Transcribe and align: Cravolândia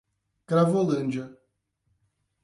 Cravolândia 0.47 1.37